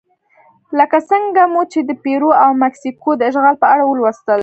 [0.79, 4.39] لکه څنګه مو چې د پیرو او مکسیکو د اشغال په اړه ولوستل.